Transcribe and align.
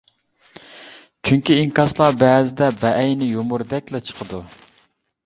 چۈنكى 1.27 1.57
ئىنكاسلار 1.65 2.17
بەزىدە 2.23 2.71
بەئەينى 2.85 3.29
يۇمۇردەكلا 3.35 4.03
چىقىدۇ. 4.09 4.41